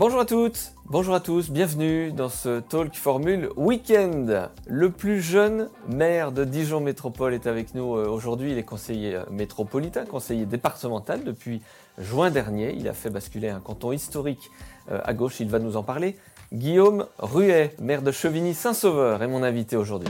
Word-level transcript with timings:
Bonjour 0.00 0.20
à 0.20 0.24
toutes, 0.24 0.72
bonjour 0.86 1.14
à 1.14 1.20
tous, 1.20 1.50
bienvenue 1.50 2.10
dans 2.10 2.30
ce 2.30 2.60
Talk 2.60 2.94
Formule 2.94 3.50
Weekend. 3.54 4.48
Le 4.66 4.90
plus 4.90 5.20
jeune 5.20 5.68
maire 5.88 6.32
de 6.32 6.44
Dijon 6.46 6.80
Métropole 6.80 7.34
est 7.34 7.46
avec 7.46 7.74
nous 7.74 7.96
euh, 7.96 8.08
aujourd'hui. 8.08 8.52
Il 8.52 8.56
est 8.56 8.62
conseiller 8.62 9.16
euh, 9.16 9.24
métropolitain, 9.30 10.06
conseiller 10.06 10.46
départemental 10.46 11.22
depuis 11.22 11.60
juin 11.98 12.30
dernier. 12.30 12.74
Il 12.78 12.88
a 12.88 12.94
fait 12.94 13.10
basculer 13.10 13.50
un 13.50 13.60
canton 13.60 13.92
historique 13.92 14.50
euh, 14.90 15.02
à 15.04 15.12
gauche, 15.12 15.38
il 15.40 15.50
va 15.50 15.58
nous 15.58 15.76
en 15.76 15.82
parler. 15.82 16.16
Guillaume 16.50 17.06
Ruet, 17.18 17.76
maire 17.78 18.00
de 18.00 18.10
Chevigny-Saint-Sauveur, 18.10 19.22
est 19.22 19.28
mon 19.28 19.42
invité 19.42 19.76
aujourd'hui. 19.76 20.08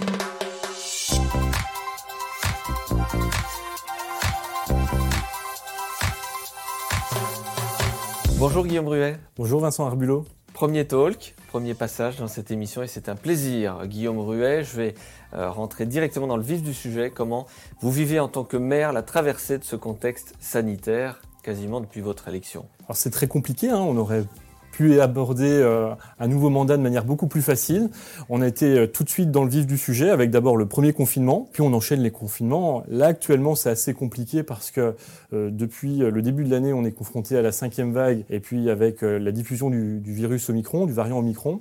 Bonjour 8.41 8.67
Guillaume 8.67 8.89
Ruet. 8.89 9.19
Bonjour 9.37 9.61
Vincent 9.61 9.85
Arbulot. 9.85 10.25
Premier 10.55 10.87
talk, 10.87 11.35
premier 11.49 11.75
passage 11.75 12.17
dans 12.17 12.27
cette 12.27 12.51
émission 12.51 12.83
et 12.83 12.87
c'est 12.87 13.11
un 13.11 13.15
plaisir. 13.15 13.87
Guillaume 13.87 14.19
Ruet, 14.19 14.65
je 14.65 14.77
vais 14.79 14.95
euh, 15.35 15.51
rentrer 15.51 15.85
directement 15.85 16.27
dans 16.27 16.39
le 16.39 16.43
vif 16.43 16.63
du 16.63 16.73
sujet. 16.73 17.11
Comment 17.15 17.47
vous 17.83 17.91
vivez 17.91 18.19
en 18.19 18.29
tant 18.29 18.45
que 18.45 18.57
maire 18.57 18.95
la 18.95 19.03
traversée 19.03 19.59
de 19.59 19.65
ce 19.65 19.77
contexte 19.77 20.33
sanitaire 20.41 21.21
quasiment 21.43 21.83
depuis 21.83 22.01
votre 22.01 22.29
élection? 22.29 22.65
Alors 22.87 22.97
c'est 22.97 23.11
très 23.11 23.29
compliqué, 23.29 23.69
hein. 23.69 23.77
on 23.77 23.99
aurait 23.99 24.25
pu 24.71 25.01
aborder 25.01 25.51
euh, 25.51 25.95
un 26.19 26.29
nouveau 26.29 26.51
mandat 26.51 26.77
de 26.77 26.83
manière 26.83 27.05
beaucoup 27.05 27.27
plus 27.27 27.43
facile. 27.43 27.91
On 28.29 28.43
a 28.43 28.47
été 28.47 28.79
euh, 28.79 28.87
tout 28.87 29.05
de 29.05 29.09
suite 29.09 29.31
dans 29.31 29.45
le 29.45 29.51
vif 29.51 29.67
du 29.67 29.79
sujet 29.79 30.11
avec 30.11 30.31
d'abord 30.31 30.57
le 30.57 30.67
premier 30.67 30.93
confinement, 30.93 31.49
puis 31.53 31.63
on 31.63 31.73
enchaîne 31.73 32.01
les 32.01 32.11
confinements. 32.11 32.83
Là 32.89 33.07
actuellement 33.07 33.55
c'est 33.55 33.71
assez 33.71 33.95
compliqué 33.95 34.43
parce 34.43 34.71
que 34.71 34.95
euh, 35.33 35.51
depuis 35.51 35.99
le 35.99 36.23
début 36.23 36.45
de 36.45 36.51
l'année 36.51 36.73
on 36.73 36.85
est 36.85 36.93
confronté 36.93 37.37
à 37.37 37.43
la 37.43 37.53
cinquième 37.53 37.93
vague 37.93 38.25
et 38.31 38.41
puis 38.41 38.71
avec 38.71 39.03
la 39.03 39.33
diffusion 39.33 39.71
du, 39.71 40.01
du 40.01 40.13
virus 40.13 40.49
Omicron, 40.49 40.87
du 40.87 40.93
variant 40.93 41.19
Omicron. 41.19 41.61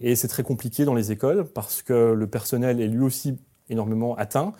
Et 0.00 0.14
c'est 0.14 0.28
très 0.28 0.42
compliqué 0.42 0.84
dans 0.84 0.94
les 0.94 1.12
écoles 1.12 1.44
parce 1.44 1.82
que 1.82 2.12
le 2.12 2.26
personnel 2.26 2.80
est 2.80 2.88
lui 2.88 3.02
aussi 3.02 3.38
énormément 3.68 4.14
atteint 4.16 4.52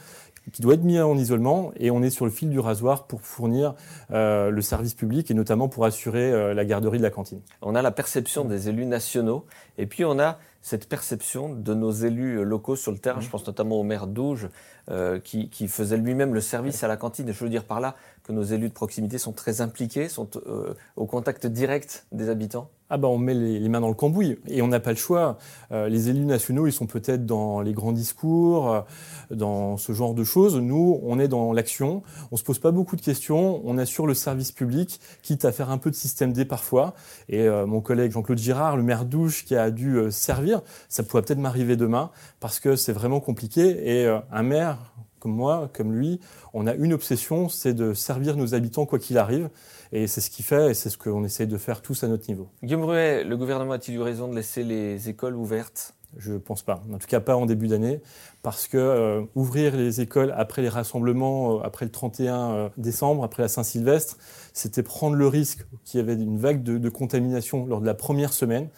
qui 0.53 0.63
doit 0.63 0.75
être 0.75 0.85
mis 0.85 0.99
en 1.01 1.17
isolement 1.17 1.73
et 1.77 1.91
on 1.91 2.03
est 2.03 2.11
sur 2.11 2.25
le 2.25 2.31
fil 2.31 2.51
du 2.51 2.61
rasoir 2.61 3.07
pour 3.07 3.21
fournir 3.23 3.75
euh, 4.13 4.51
le 4.51 4.63
service 4.63 4.95
public 4.95 5.31
et 5.31 5.35
notamment 5.35 5.69
pour 5.69 5.85
assurer 5.85 6.33
euh, 6.33 6.55
la 6.55 6.65
garderie 6.65 6.99
de 6.99 7.03
la 7.03 7.11
cantine. 7.11 7.41
On 7.63 7.75
a 7.75 7.83
la 7.83 7.91
perception 7.91 8.45
des 8.45 8.69
élus 8.69 8.87
nationaux 8.87 9.45
et 9.79 9.87
puis 9.87 10.05
on 10.05 10.19
a 10.19 10.39
cette 10.67 10.89
perception 10.89 11.55
de 11.55 11.75
nos 11.75 11.93
élus 11.93 12.45
locaux 12.45 12.75
sur 12.75 12.91
le 12.91 12.99
terrain. 12.99 13.21
Je 13.21 13.31
pense 13.31 13.47
notamment 13.47 13.77
au 13.77 13.85
maire 13.85 14.09
d'Auge 14.09 14.49
euh, 14.91 15.21
qui, 15.21 15.49
qui, 15.49 15.69
faisait 15.69 15.97
lui-même 15.97 16.35
le 16.35 16.41
service 16.41 16.83
à 16.83 16.89
la 16.89 16.97
cantine. 16.97 17.29
Et 17.29 17.33
je 17.33 17.45
veux 17.45 17.49
dire 17.49 17.63
par 17.63 17.79
là 17.79 17.95
que 18.25 18.33
nos 18.33 18.43
élus 18.43 18.69
de 18.69 18.75
proximité 18.75 19.17
sont 19.17 19.33
très 19.33 19.61
impliqués, 19.61 20.09
sont 20.09 20.29
euh, 20.49 20.75
au 20.97 21.07
contact 21.07 21.47
direct 21.47 22.05
des 22.11 22.29
habitants 22.29 22.69
ah 22.89 22.99
ben 22.99 23.09
on 23.09 23.19
met 23.19 23.35
les, 23.35 23.69
mains 23.69 23.81
dans 23.81 23.89
le 23.89 23.95
cambouis 23.95 24.39
et 24.47 24.63
on 24.63 24.69
n'a 24.69 24.79
pas 24.79 24.91
le 24.91 24.97
choix. 24.97 25.39
Euh, 25.73 25.89
les 25.89 26.09
élus 26.09 26.25
nationaux, 26.25 26.69
ils 26.69 26.73
sont 26.73 26.87
peut-être 26.87 27.27
dans 27.27 27.61
les 27.61 27.73
grands 27.73 27.93
discours, 27.93 28.73
euh, 28.73 28.81
dans 29.31 29.77
ce 29.77 29.93
genre 29.93 30.15
de 30.15 30.23
choses. 30.23 30.57
Nous, 30.57 31.01
on 31.03 31.19
est 31.19 31.27
dans 31.27 31.53
l'action. 31.53 32.05
On 32.31 32.37
se 32.37 32.45
pose 32.45 32.61
pas 32.61 32.71
beaucoup 32.71 32.95
de 32.95 33.01
questions. 33.01 33.61
On 33.65 33.77
assure 33.77 34.07
le 34.07 34.15
service 34.15 34.53
public, 34.53 35.01
quitte 35.23 35.45
à 35.45 35.51
faire 35.51 35.71
un 35.71 35.79
peu 35.79 35.91
de 35.91 35.97
système 35.97 36.33
D 36.33 36.45
parfois. 36.45 36.95
Et 37.29 37.49
euh, 37.49 37.67
mon 37.67 37.81
collègue 37.81 38.13
Jean-Claude 38.13 38.39
Girard, 38.39 38.77
le 38.77 38.85
maire 38.85 39.05
d'Ouche, 39.05 39.45
qui 39.45 39.57
a 39.57 39.73
dû 39.73 39.99
servir, 40.11 40.56
ça 40.89 41.03
pourrait 41.03 41.23
peut-être 41.23 41.39
m'arriver 41.39 41.77
demain 41.77 42.11
parce 42.41 42.61
que 42.61 42.77
c'est 42.77 42.93
vraiment 42.93 43.21
compliqué. 43.21 44.01
Et 44.01 44.07
un 44.31 44.43
maire 44.43 44.79
comme 45.19 45.35
moi, 45.35 45.71
comme 45.73 45.93
lui, 45.93 46.21
on 46.55 46.67
a 46.67 46.75
une 46.75 46.93
obsession, 46.93 47.49
c'est 47.49 47.75
de 47.75 47.95
servir 47.95 48.37
nos 48.37 48.55
habitants 48.55 48.87
quoi 48.87 48.99
qu'il 48.99 49.19
arrive. 49.19 49.51
Et 49.93 50.07
c'est 50.07 50.21
ce 50.21 50.31
qu'il 50.31 50.45
fait 50.45 50.71
et 50.71 50.75
c'est 50.75 50.91
ce 50.91 50.99
qu'on 50.99 51.25
essaie 51.25 51.47
de 51.47 51.57
faire 51.59 51.81
tous 51.81 52.05
à 52.05 52.09
notre 52.09 52.29
niveau. 52.29 52.49
Guillaume 52.63 52.85
Ruet, 52.85 53.25
le 53.25 53.37
gouvernement 53.37 53.73
a-t-il 53.73 53.97
eu 53.97 54.03
raison 54.03 54.29
de 54.29 54.35
laisser 54.35 54.63
les 54.63 55.09
écoles 55.09 55.37
ouvertes? 55.37 55.95
Je 56.17 56.33
ne 56.33 56.39
pense 56.39 56.63
pas. 56.63 56.83
En 56.93 56.99
tout 56.99 57.07
cas, 57.07 57.21
pas 57.21 57.37
en 57.37 57.47
début 57.47 57.69
d'année, 57.69 58.01
parce 58.43 58.69
que 58.69 58.79
euh, 58.79 59.23
ouvrir 59.35 59.77
les 59.77 60.01
écoles 60.01 60.33
après 60.37 60.63
les 60.63 60.69
rassemblements, 60.69 61.59
euh, 61.59 61.63
après 61.63 61.85
le 61.85 61.91
31 61.91 62.51
euh, 62.53 62.69
décembre, 62.79 63.23
après 63.23 63.43
la 63.43 63.49
Saint-Sylvestre, 63.49 64.17
c'était 64.55 64.83
prendre 64.83 65.17
le 65.17 65.27
risque 65.27 65.67
qu'il 65.85 65.99
y 65.99 66.03
avait 66.03 66.15
une 66.15 66.39
vague 66.39 66.63
de, 66.63 66.79
de, 66.79 66.89
contamination 66.89 67.67
lors 67.67 67.81
de 67.81 67.87
la 67.87 67.95
première 67.95 68.33
semaine. 68.33 68.69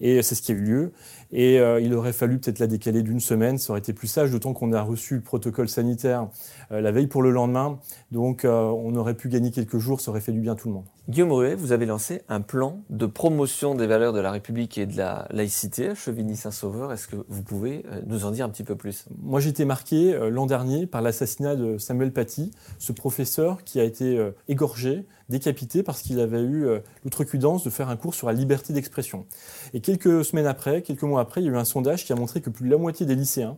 Et 0.00 0.22
c'est 0.22 0.34
ce 0.34 0.42
qui 0.42 0.52
a 0.52 0.54
eu 0.54 0.60
lieu. 0.60 0.92
Et 1.32 1.60
euh, 1.60 1.80
il 1.80 1.94
aurait 1.94 2.12
fallu 2.12 2.38
peut-être 2.38 2.58
la 2.58 2.66
décaler 2.66 3.02
d'une 3.02 3.20
semaine, 3.20 3.58
ça 3.58 3.72
aurait 3.72 3.80
été 3.80 3.92
plus 3.92 4.08
sage, 4.08 4.30
d'autant 4.30 4.52
qu'on 4.52 4.72
a 4.72 4.82
reçu 4.82 5.14
le 5.14 5.20
protocole 5.20 5.68
sanitaire 5.68 6.28
euh, 6.72 6.80
la 6.80 6.90
veille 6.90 7.06
pour 7.06 7.22
le 7.22 7.30
lendemain. 7.30 7.78
Donc 8.10 8.44
euh, 8.44 8.62
on 8.62 8.94
aurait 8.96 9.14
pu 9.14 9.28
gagner 9.28 9.50
quelques 9.50 9.78
jours, 9.78 10.00
ça 10.00 10.10
aurait 10.10 10.20
fait 10.20 10.32
du 10.32 10.40
bien 10.40 10.52
à 10.52 10.56
tout 10.56 10.68
le 10.68 10.74
monde. 10.74 10.86
Guillaume 11.08 11.32
Ruet, 11.32 11.54
vous 11.54 11.72
avez 11.72 11.86
lancé 11.86 12.22
un 12.28 12.40
plan 12.40 12.82
de 12.88 13.06
promotion 13.06 13.74
des 13.74 13.86
valeurs 13.86 14.12
de 14.12 14.20
la 14.20 14.30
République 14.30 14.78
et 14.78 14.86
de 14.86 14.96
la 14.96 15.26
laïcité 15.30 15.88
à 15.88 15.94
Chevigny-Saint-Sauveur. 15.94 16.92
Est-ce 16.92 17.08
que 17.08 17.16
vous 17.28 17.42
pouvez 17.42 17.84
nous 18.06 18.24
en 18.24 18.30
dire 18.30 18.44
un 18.44 18.48
petit 18.48 18.62
peu 18.62 18.76
plus? 18.76 19.06
Moi 19.20 19.40
j'ai 19.40 19.50
été 19.50 19.64
marqué 19.64 20.16
l'an 20.30 20.46
dernier 20.46 20.86
par 20.86 21.02
l'assassinat 21.02 21.56
de 21.56 21.78
Samuel 21.78 22.12
Paty, 22.12 22.52
ce 22.78 22.92
professeur 22.92 23.64
qui 23.64 23.80
a 23.80 23.84
été 23.84 24.24
égorgé, 24.46 25.04
décapité 25.30 25.82
parce 25.82 26.02
qu'il 26.02 26.20
avait 26.20 26.42
eu 26.42 26.66
l'outrecuidance 27.04 27.64
de 27.64 27.70
faire 27.70 27.88
un 27.88 27.96
cours 27.96 28.14
sur 28.14 28.26
la 28.26 28.32
liberté 28.32 28.72
d'expression. 28.72 29.24
Et 29.72 29.80
quelques 29.80 30.24
semaines 30.24 30.46
après, 30.46 30.82
quelques 30.82 31.02
mois 31.02 31.20
après, 31.20 31.40
il 31.40 31.46
y 31.46 31.48
a 31.48 31.52
eu 31.52 31.56
un 31.56 31.64
sondage 31.64 32.04
qui 32.04 32.12
a 32.12 32.16
montré 32.16 32.40
que 32.40 32.50
plus 32.50 32.66
de 32.66 32.70
la 32.70 32.78
moitié 32.78 33.06
des 33.06 33.14
lycéens 33.14 33.56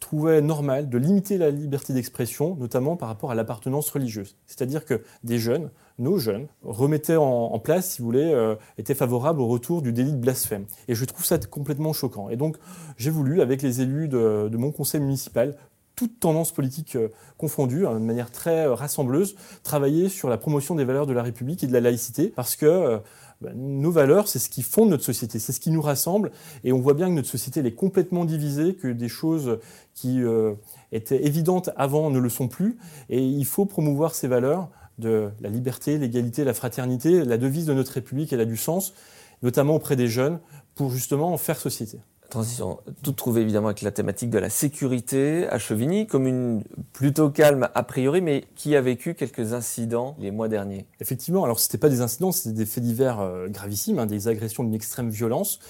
trouvaient 0.00 0.40
normal 0.40 0.88
de 0.88 0.98
limiter 0.98 1.38
la 1.38 1.50
liberté 1.50 1.92
d'expression, 1.92 2.56
notamment 2.56 2.96
par 2.96 3.08
rapport 3.08 3.30
à 3.30 3.34
l'appartenance 3.34 3.90
religieuse. 3.90 4.36
C'est-à-dire 4.46 4.84
que 4.84 5.02
des 5.22 5.38
jeunes, 5.38 5.70
nos 5.98 6.18
jeunes, 6.18 6.48
remettaient 6.62 7.16
en, 7.16 7.58
place, 7.58 7.90
si 7.90 7.98
vous 8.00 8.06
voulez, 8.06 8.32
euh, 8.32 8.56
étaient 8.78 8.94
favorables 8.94 9.40
au 9.40 9.46
retour 9.46 9.82
du 9.82 9.92
délit 9.92 10.12
de 10.12 10.16
blasphème. 10.16 10.64
Et 10.88 10.94
je 10.94 11.04
trouve 11.04 11.24
ça 11.24 11.38
complètement 11.38 11.92
choquant. 11.92 12.30
Et 12.30 12.36
donc, 12.36 12.56
j'ai 12.96 13.10
voulu, 13.10 13.42
avec 13.42 13.60
les 13.60 13.82
élus 13.82 14.08
de, 14.08 14.50
mon 14.56 14.72
conseil 14.72 15.00
municipal, 15.00 15.56
toutes 16.00 16.18
tendances 16.18 16.50
politiques 16.50 16.96
euh, 16.96 17.08
confondues, 17.36 17.86
hein, 17.86 17.92
de 17.92 17.98
manière 17.98 18.30
très 18.30 18.66
euh, 18.66 18.74
rassembleuse, 18.74 19.36
travailler 19.62 20.08
sur 20.08 20.30
la 20.30 20.38
promotion 20.38 20.74
des 20.74 20.84
valeurs 20.84 21.06
de 21.06 21.12
la 21.12 21.22
République 21.22 21.62
et 21.62 21.66
de 21.66 21.74
la 21.74 21.80
laïcité, 21.80 22.32
parce 22.34 22.56
que 22.56 23.00
bah, 23.42 23.50
nos 23.54 23.90
valeurs, 23.90 24.26
c'est 24.26 24.38
ce 24.38 24.48
qui 24.48 24.62
fonde 24.62 24.88
notre 24.88 25.04
société, 25.04 25.38
c'est 25.38 25.52
ce 25.52 25.60
qui 25.60 25.70
nous 25.70 25.82
rassemble. 25.82 26.30
Et 26.64 26.72
on 26.72 26.80
voit 26.80 26.94
bien 26.94 27.08
que 27.08 27.14
notre 27.14 27.28
société 27.28 27.60
elle 27.60 27.66
est 27.66 27.74
complètement 27.74 28.24
divisée, 28.24 28.74
que 28.74 28.88
des 28.88 29.08
choses 29.08 29.58
qui 29.94 30.22
euh, 30.22 30.54
étaient 30.90 31.26
évidentes 31.26 31.68
avant 31.76 32.08
ne 32.08 32.18
le 32.18 32.30
sont 32.30 32.48
plus. 32.48 32.78
Et 33.10 33.22
il 33.22 33.44
faut 33.44 33.66
promouvoir 33.66 34.14
ces 34.14 34.26
valeurs 34.26 34.70
de 34.98 35.30
la 35.40 35.50
liberté, 35.50 35.98
l'égalité, 35.98 36.44
la 36.44 36.54
fraternité. 36.54 37.24
La 37.24 37.36
devise 37.36 37.66
de 37.66 37.74
notre 37.74 37.92
République, 37.92 38.32
elle 38.32 38.40
a 38.40 38.46
du 38.46 38.56
sens, 38.56 38.94
notamment 39.42 39.74
auprès 39.74 39.96
des 39.96 40.08
jeunes, 40.08 40.38
pour 40.74 40.90
justement 40.90 41.32
en 41.32 41.36
faire 41.36 41.58
société 41.58 41.98
transition 42.30 42.80
tout 43.02 43.12
trouvé 43.12 43.42
évidemment 43.42 43.68
avec 43.68 43.82
la 43.82 43.90
thématique 43.90 44.30
de 44.30 44.38
la 44.38 44.48
sécurité 44.48 45.46
à 45.48 45.58
Chevigny, 45.58 46.06
comme 46.06 46.26
une 46.26 46.62
plutôt 46.92 47.30
calme 47.30 47.68
a 47.74 47.82
priori, 47.82 48.20
mais 48.20 48.44
qui 48.56 48.74
a 48.76 48.80
vécu 48.80 49.14
quelques 49.14 49.52
incidents 49.52 50.16
les 50.18 50.30
mois 50.30 50.48
derniers. 50.48 50.86
Effectivement, 51.00 51.44
alors 51.44 51.60
c'était 51.60 51.78
pas 51.78 51.88
des 51.88 52.00
incidents, 52.00 52.32
c'était 52.32 52.54
des 52.54 52.66
faits 52.66 52.82
divers 52.82 53.20
euh, 53.20 53.48
gravissimes, 53.48 53.98
hein, 53.98 54.06
des 54.06 54.28
agressions 54.28 54.64
d'une 54.64 54.74
extrême 54.74 55.10
violence. 55.10 55.60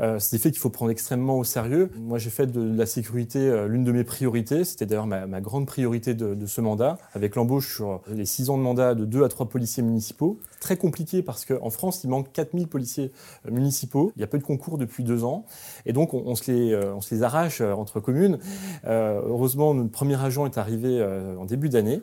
Euh, 0.00 0.18
c'est 0.18 0.36
des 0.36 0.42
faits 0.42 0.52
qu'il 0.52 0.60
faut 0.60 0.70
prendre 0.70 0.90
extrêmement 0.90 1.38
au 1.38 1.44
sérieux. 1.44 1.90
Moi, 1.98 2.18
j'ai 2.18 2.30
fait 2.30 2.46
de 2.46 2.76
la 2.76 2.86
sécurité 2.86 3.38
euh, 3.40 3.66
l'une 3.66 3.84
de 3.84 3.92
mes 3.92 4.04
priorités. 4.04 4.64
C'était 4.64 4.86
d'ailleurs 4.86 5.06
ma, 5.06 5.26
ma, 5.26 5.40
grande 5.40 5.66
priorité 5.66 6.14
de, 6.14 6.46
ce 6.46 6.60
mandat, 6.60 6.98
avec 7.14 7.34
l'embauche 7.34 7.74
sur 7.74 8.00
les 8.08 8.24
six 8.24 8.50
ans 8.50 8.58
de 8.58 8.62
mandat 8.62 8.94
de 8.94 9.04
deux 9.04 9.24
à 9.24 9.28
trois 9.28 9.48
policiers 9.48 9.82
municipaux. 9.82 10.38
Très 10.60 10.76
compliqué 10.76 11.22
parce 11.22 11.44
qu'en 11.44 11.70
France, 11.70 12.04
il 12.04 12.10
manque 12.10 12.32
4000 12.32 12.68
policiers 12.68 13.12
euh, 13.46 13.50
municipaux. 13.50 14.12
Il 14.16 14.20
y 14.20 14.24
a 14.24 14.28
peu 14.28 14.38
de 14.38 14.44
concours 14.44 14.78
depuis 14.78 15.04
deux 15.04 15.24
ans. 15.24 15.44
Et 15.84 15.92
donc, 15.92 16.14
on, 16.14 16.22
on 16.26 16.34
se, 16.34 16.50
les, 16.50 17.22
arrache 17.22 17.60
entre 17.60 18.00
communes. 18.00 18.38
Euh, 18.86 19.20
heureusement, 19.24 19.74
notre 19.74 19.90
premier 19.90 20.22
agent 20.22 20.46
est 20.46 20.58
arrivé 20.58 21.02
en 21.38 21.44
début 21.44 21.68
d'année. 21.68 22.00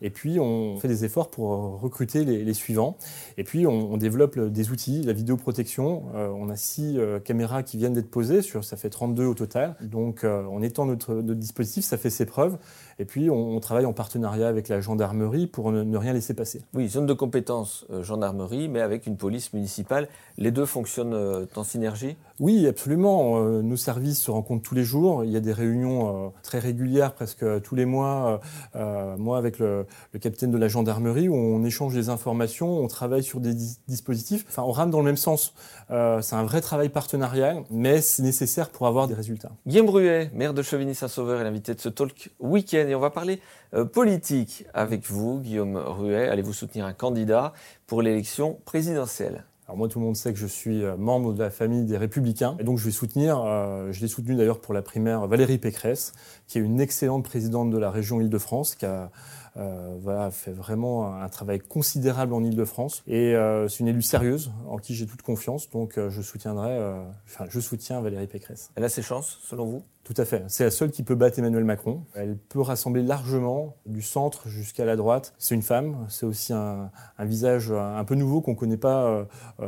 Et 0.00 0.10
puis, 0.10 0.38
on 0.38 0.78
fait 0.78 0.88
des 0.88 1.04
efforts 1.04 1.30
pour 1.30 1.80
recruter 1.80 2.24
les, 2.24 2.44
les 2.44 2.54
suivants. 2.54 2.96
Et 3.36 3.44
puis, 3.44 3.66
on, 3.66 3.92
on, 3.92 3.96
développe 3.96 4.38
des 4.38 4.70
outils, 4.70 5.02
la 5.02 5.12
vidéoprotection. 5.12 6.04
Euh, 6.14 6.28
on 6.28 6.48
a 6.50 6.56
six 6.56 6.98
euh, 6.98 7.18
caméras 7.18 7.62
qui 7.62 7.76
viennent 7.78 7.94
d'être 7.94 8.10
posées, 8.10 8.42
sur, 8.42 8.64
ça 8.64 8.76
fait 8.76 8.90
32 8.90 9.24
au 9.24 9.34
total. 9.34 9.74
Donc, 9.80 10.24
euh, 10.24 10.44
en 10.44 10.62
étant 10.62 10.86
notre, 10.86 11.14
notre, 11.14 11.40
dispositif, 11.40 11.84
ça 11.84 11.96
fait 11.96 12.10
ses 12.10 12.26
preuves. 12.26 12.58
Et 13.00 13.04
puis, 13.04 13.30
on, 13.30 13.56
on 13.56 13.60
travaille 13.60 13.86
en 13.86 13.92
partenariat 13.92 14.48
avec 14.48 14.68
la 14.68 14.80
gendarmerie 14.80 15.46
pour 15.46 15.72
ne, 15.72 15.82
ne 15.82 15.96
rien 15.96 16.12
laisser 16.12 16.34
passer. 16.34 16.62
Oui, 16.74 16.88
zone 16.88 17.06
de 17.06 17.12
compétence 17.12 17.86
euh, 17.90 18.02
gendarmerie, 18.02 18.68
mais 18.68 18.80
avec 18.80 19.06
une 19.06 19.16
police 19.16 19.52
municipale. 19.52 20.08
Les 20.36 20.50
deux 20.50 20.66
fonctionnent 20.66 21.14
euh, 21.14 21.46
en 21.56 21.64
synergie? 21.64 22.16
Oui, 22.40 22.66
absolument. 22.66 23.38
Euh, 23.38 23.62
nos 23.62 23.76
services 23.76 24.20
se 24.20 24.30
rencontrent 24.30 24.62
tous 24.62 24.74
les 24.74 24.84
jours. 24.84 25.24
Il 25.24 25.30
y 25.30 25.36
a 25.36 25.40
des 25.40 25.52
réunions 25.52 26.32
très 26.42 26.58
régulières, 26.58 27.14
presque 27.14 27.44
tous 27.62 27.74
les 27.74 27.84
mois. 27.84 28.40
moi, 28.74 29.38
avec 29.38 29.58
le, 29.58 29.86
le 30.12 30.18
capitaine 30.18 30.50
de 30.50 30.58
la 30.58 30.68
gendarmerie 30.68 31.28
où 31.28 31.34
on 31.34 31.64
échange 31.64 31.94
des 31.94 32.08
informations, 32.08 32.80
on 32.80 32.88
travaille 32.88 33.22
sur 33.22 33.40
des 33.40 33.54
dispositifs. 33.88 34.44
Enfin, 34.48 34.62
on 34.62 34.72
rame 34.72 34.90
dans 34.90 34.98
le 34.98 35.04
même 35.04 35.16
sens. 35.16 35.54
Euh, 35.90 36.20
c'est 36.22 36.36
un 36.36 36.44
vrai 36.44 36.60
travail 36.60 36.88
partenarial, 36.88 37.62
mais 37.70 38.00
c'est 38.00 38.22
nécessaire 38.22 38.70
pour 38.70 38.86
avoir 38.86 39.08
des 39.08 39.14
résultats. 39.14 39.50
Guillaume 39.66 39.86
Bruet, 39.86 40.30
maire 40.34 40.54
de 40.54 40.62
Chevigny-Saint-Sauveur, 40.62 41.40
est 41.40 41.44
l'invité 41.44 41.74
de 41.74 41.80
ce 41.80 41.88
talk 41.88 42.30
week-end 42.40 42.86
et 42.88 42.94
on 42.94 43.00
va 43.00 43.10
parler 43.10 43.40
euh, 43.74 43.84
politique 43.84 44.64
avec 44.74 45.06
vous, 45.06 45.40
Guillaume 45.40 45.76
Ruet. 45.76 46.28
Allez-vous 46.28 46.52
soutenir 46.52 46.86
un 46.86 46.92
candidat 46.92 47.52
pour 47.86 48.02
l'élection 48.02 48.58
présidentielle? 48.64 49.44
Alors 49.68 49.76
moi, 49.76 49.88
tout 49.88 49.98
le 49.98 50.06
monde 50.06 50.16
sait 50.16 50.32
que 50.32 50.38
je 50.38 50.46
suis 50.46 50.82
euh, 50.82 50.96
membre 50.96 51.34
de 51.34 51.42
la 51.42 51.50
famille 51.50 51.84
des 51.84 51.98
Républicains. 51.98 52.56
Et 52.58 52.64
donc, 52.64 52.78
je 52.78 52.86
vais 52.86 52.90
soutenir, 52.90 53.42
euh, 53.44 53.92
je 53.92 54.00
l'ai 54.00 54.08
soutenu 54.08 54.34
d'ailleurs 54.34 54.60
pour 54.60 54.72
la 54.72 54.80
primaire, 54.80 55.26
Valérie 55.26 55.58
Pécresse, 55.58 56.14
qui 56.46 56.56
est 56.56 56.62
une 56.62 56.80
excellente 56.80 57.22
présidente 57.22 57.68
de 57.68 57.76
la 57.76 57.90
région 57.90 58.18
Île-de-France, 58.18 58.76
qui 58.76 58.86
a 58.86 59.10
euh, 59.58 59.96
voilà, 60.00 60.30
fait 60.30 60.52
vraiment 60.52 61.20
un 61.20 61.28
travail 61.28 61.58
considérable 61.58 62.32
en 62.32 62.44
Ile-de-France. 62.44 63.02
Et 63.06 63.34
euh, 63.34 63.66
c'est 63.68 63.80
une 63.80 63.88
élue 63.88 64.02
sérieuse 64.02 64.52
en 64.68 64.76
qui 64.76 64.94
j'ai 64.94 65.06
toute 65.06 65.22
confiance. 65.22 65.68
Donc 65.70 65.98
euh, 65.98 66.10
je 66.10 66.22
soutiendrai, 66.22 66.78
enfin 67.26 67.46
je 67.48 67.58
soutiens 67.60 68.00
Valérie 68.00 68.28
Pécresse. 68.28 68.70
Elle 68.76 68.84
a 68.84 68.88
ses 68.88 69.02
chances, 69.02 69.38
selon 69.42 69.66
vous? 69.66 69.82
Tout 70.04 70.14
à 70.16 70.24
fait. 70.24 70.42
C'est 70.48 70.64
la 70.64 70.70
seule 70.70 70.90
qui 70.90 71.02
peut 71.02 71.16
battre 71.16 71.38
Emmanuel 71.38 71.64
Macron. 71.64 72.04
Elle 72.14 72.38
peut 72.38 72.62
rassembler 72.62 73.02
largement 73.02 73.76
du 73.84 74.00
centre 74.00 74.48
jusqu'à 74.48 74.86
la 74.86 74.96
droite. 74.96 75.34
C'est 75.36 75.54
une 75.54 75.62
femme. 75.62 76.06
C'est 76.08 76.24
aussi 76.24 76.54
un, 76.54 76.90
un, 77.18 77.24
visage 77.26 77.70
un 77.70 78.04
peu 78.04 78.14
nouveau 78.14 78.40
qu'on 78.40 78.52
ne 78.52 78.56
connaît 78.56 78.78
pas 78.78 79.26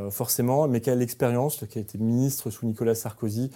forcément, 0.08 0.66
mais 0.66 0.80
qui 0.80 0.88
a 0.88 0.94
l'expérience, 0.94 1.66
qui 1.68 1.76
a 1.76 1.82
été 1.82 1.98
ministre 1.98 2.48
sous 2.48 2.64
Nicolas 2.64 2.94
Sarkozy, 2.94 3.50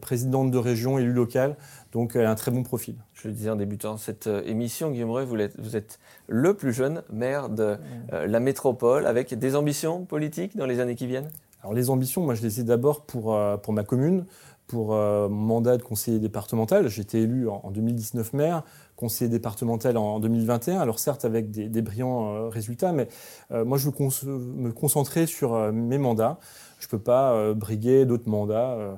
présidente 0.00 0.50
de 0.50 0.58
région, 0.58 0.98
élue 0.98 1.12
locale. 1.12 1.56
Donc 1.96 2.14
elle 2.14 2.26
a 2.26 2.30
un 2.30 2.34
très 2.34 2.50
bon 2.50 2.62
profil. 2.62 2.96
Je 3.14 3.28
le 3.28 3.32
disais 3.32 3.48
en 3.48 3.56
débutant 3.56 3.96
cette 3.96 4.26
euh, 4.26 4.42
émission, 4.44 4.90
Guillaume 4.90 5.10
Roy, 5.10 5.24
vous, 5.24 5.36
vous, 5.58 5.76
êtes 5.76 5.98
le 6.28 6.52
plus 6.52 6.74
jeune 6.74 7.02
maire 7.10 7.48
de 7.48 7.78
euh, 8.12 8.26
la 8.26 8.38
métropole 8.38 9.06
avec 9.06 9.32
des 9.32 9.56
ambitions 9.56 10.04
politiques 10.04 10.56
dans 10.56 10.66
les 10.66 10.80
années 10.80 10.94
qui 10.94 11.06
viennent? 11.06 11.30
Alors 11.62 11.72
les 11.72 11.88
ambitions, 11.88 12.22
moi 12.22 12.34
je 12.34 12.42
les 12.42 12.60
ai 12.60 12.64
d'abord 12.64 13.06
pour, 13.06 13.34
euh, 13.34 13.56
pour 13.56 13.72
ma 13.72 13.82
commune, 13.82 14.26
pour 14.66 14.88
mon 14.88 15.28
mandat 15.28 15.76
de 15.76 15.82
conseiller 15.82 16.18
départemental. 16.18 16.88
J'ai 16.88 17.02
été 17.02 17.22
élu 17.22 17.48
en, 17.48 17.70
2019 17.70 18.32
maire, 18.32 18.64
conseiller 18.96 19.30
départemental 19.30 19.96
en, 19.96 20.20
2021. 20.20 20.80
Alors 20.80 20.98
certes 20.98 21.24
avec 21.24 21.50
des, 21.50 21.82
brillants 21.82 22.48
résultats, 22.48 22.92
mais 22.92 23.08
moi 23.50 23.78
je 23.78 23.88
veux 23.88 23.94
me 24.30 24.72
concentrer 24.72 25.26
sur 25.26 25.72
mes 25.72 25.98
mandats. 25.98 26.38
Je 26.78 26.86
ne 26.86 26.90
peux 26.90 26.98
pas 26.98 27.32
euh, 27.32 27.54
briguer 27.54 28.04
d'autres 28.04 28.28
mandats 28.28 28.72
euh, 28.72 28.94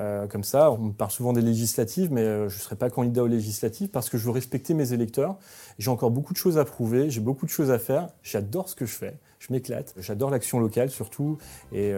euh, 0.00 0.26
comme 0.26 0.42
ça. 0.42 0.72
On 0.72 0.78
me 0.78 0.92
parle 0.92 1.10
souvent 1.10 1.32
des 1.32 1.42
législatives, 1.42 2.12
mais 2.12 2.24
je 2.24 2.44
ne 2.44 2.48
serai 2.48 2.76
pas 2.76 2.90
candidat 2.90 3.22
aux 3.22 3.28
législatives 3.28 3.88
parce 3.88 4.10
que 4.10 4.18
je 4.18 4.24
veux 4.24 4.32
respecter 4.32 4.74
mes 4.74 4.92
électeurs. 4.92 5.36
J'ai 5.78 5.90
encore 5.90 6.10
beaucoup 6.10 6.32
de 6.32 6.38
choses 6.38 6.58
à 6.58 6.64
prouver, 6.64 7.08
j'ai 7.10 7.20
beaucoup 7.20 7.46
de 7.46 7.50
choses 7.50 7.70
à 7.70 7.78
faire. 7.78 8.08
J'adore 8.22 8.68
ce 8.68 8.74
que 8.74 8.84
je 8.84 8.94
fais, 8.94 9.16
je 9.38 9.52
m'éclate. 9.52 9.94
J'adore 9.96 10.30
l'action 10.30 10.58
locale 10.58 10.90
surtout. 10.90 11.38
Et 11.72 11.92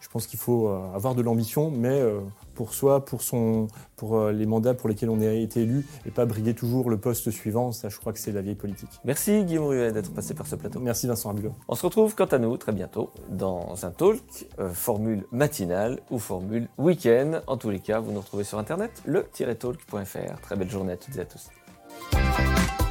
je 0.00 0.08
pense 0.08 0.26
qu'il 0.26 0.38
faut 0.38 0.68
avoir 0.68 1.14
de 1.14 1.22
l'ambition, 1.22 1.70
mais 1.70 2.00
pour 2.56 2.74
soi, 2.74 3.04
pour, 3.04 3.22
son, 3.22 3.68
pour 3.94 4.16
euh, 4.16 4.32
les 4.32 4.46
mandats 4.46 4.74
pour 4.74 4.88
lesquels 4.88 5.10
on 5.10 5.20
a 5.20 5.30
été 5.30 5.62
élu, 5.62 5.86
et 6.06 6.10
pas 6.10 6.24
briguer 6.24 6.54
toujours 6.54 6.85
le 6.90 6.98
poste 6.98 7.30
suivant. 7.30 7.72
Ça, 7.72 7.88
je 7.88 7.98
crois 7.98 8.12
que 8.12 8.18
c'est 8.18 8.32
la 8.32 8.42
vieille 8.42 8.54
politique. 8.54 8.90
Merci 9.04 9.44
Guillaume 9.44 9.66
Ruet 9.66 9.92
d'être 9.92 10.12
passé 10.12 10.34
par 10.34 10.46
ce 10.46 10.56
plateau. 10.56 10.80
Merci 10.80 11.06
Vincent 11.06 11.30
Abulot. 11.30 11.52
On 11.68 11.74
se 11.74 11.84
retrouve 11.84 12.14
quant 12.14 12.26
à 12.26 12.38
nous 12.38 12.56
très 12.56 12.72
bientôt 12.72 13.10
dans 13.28 13.84
un 13.84 13.90
talk, 13.90 14.20
euh, 14.58 14.70
formule 14.70 15.24
matinale 15.32 16.00
ou 16.10 16.18
formule 16.18 16.68
week-end. 16.78 17.40
En 17.46 17.56
tous 17.56 17.70
les 17.70 17.80
cas, 17.80 18.00
vous 18.00 18.12
nous 18.12 18.20
retrouvez 18.20 18.44
sur 18.44 18.58
internet, 18.58 19.02
le-talk.fr. 19.04 20.40
Très 20.42 20.56
belle 20.56 20.70
journée 20.70 20.92
à 20.92 20.96
toutes 20.96 21.16
et 21.16 21.20
à 21.20 21.24
tous. 21.24 22.85